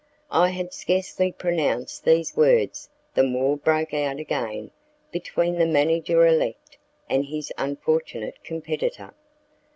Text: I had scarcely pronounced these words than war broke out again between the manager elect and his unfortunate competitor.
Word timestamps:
I 0.31 0.49
had 0.49 0.73
scarcely 0.73 1.31
pronounced 1.31 2.05
these 2.05 2.35
words 2.35 2.89
than 3.13 3.33
war 3.35 3.55
broke 3.55 3.93
out 3.93 4.17
again 4.17 4.71
between 5.11 5.59
the 5.59 5.67
manager 5.67 6.25
elect 6.25 6.79
and 7.07 7.25
his 7.25 7.51
unfortunate 7.55 8.43
competitor. 8.43 9.13